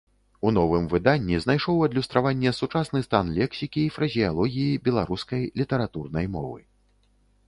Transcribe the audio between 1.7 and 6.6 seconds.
адлюстраванне сучасны стан лексікі і фразеалогіі беларускай літаратурнай мовы.